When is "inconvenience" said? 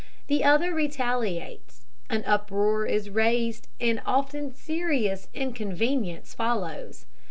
5.31-6.33